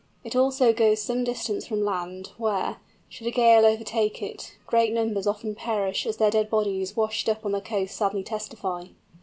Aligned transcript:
It 0.23 0.35
also 0.35 0.73
goes 0.73 0.99
some 0.99 1.23
distance 1.23 1.67
from 1.67 1.85
land, 1.85 2.31
where, 2.39 2.77
should 3.07 3.27
a 3.27 3.29
gale 3.29 3.67
overtake 3.67 4.19
it, 4.23 4.57
great 4.65 4.91
numbers 4.91 5.27
often 5.27 5.53
perish, 5.53 6.07
as 6.07 6.17
their 6.17 6.31
dead 6.31 6.49
bodies 6.49 6.95
washed 6.95 7.29
up 7.29 7.45
on 7.45 7.51
the 7.51 7.61
coast 7.61 7.95
sadly 7.97 8.23
testify. 8.23 8.85